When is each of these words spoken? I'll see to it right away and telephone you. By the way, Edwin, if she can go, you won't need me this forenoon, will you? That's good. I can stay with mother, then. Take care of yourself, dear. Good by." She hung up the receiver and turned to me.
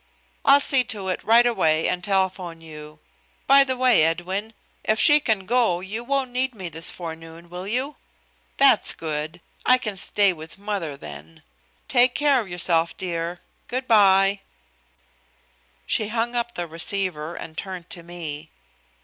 I'll 0.43 0.59
see 0.59 0.83
to 0.85 1.09
it 1.09 1.23
right 1.23 1.45
away 1.45 1.87
and 1.87 2.03
telephone 2.03 2.59
you. 2.59 2.97
By 3.45 3.63
the 3.63 3.77
way, 3.77 4.03
Edwin, 4.03 4.53
if 4.83 4.99
she 4.99 5.19
can 5.19 5.45
go, 5.45 5.79
you 5.79 6.03
won't 6.03 6.31
need 6.31 6.55
me 6.55 6.69
this 6.69 6.89
forenoon, 6.89 7.51
will 7.51 7.67
you? 7.67 7.97
That's 8.57 8.95
good. 8.95 9.41
I 9.63 9.77
can 9.77 9.95
stay 9.95 10.33
with 10.33 10.57
mother, 10.57 10.97
then. 10.97 11.43
Take 11.87 12.15
care 12.15 12.41
of 12.41 12.49
yourself, 12.49 12.97
dear. 12.97 13.41
Good 13.67 13.87
by." 13.87 14.39
She 15.85 16.07
hung 16.07 16.33
up 16.35 16.55
the 16.55 16.65
receiver 16.67 17.35
and 17.35 17.55
turned 17.55 17.91
to 17.91 18.01
me. 18.01 18.49